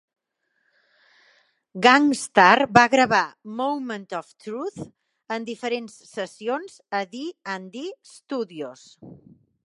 [1.85, 3.19] Gang Starr va gravar
[3.59, 4.79] "Moment of Truth"
[5.35, 7.21] en diferents sessions a D
[7.57, 8.87] and D Studios.